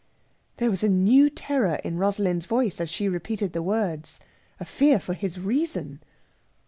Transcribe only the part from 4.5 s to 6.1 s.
a fear for his reason.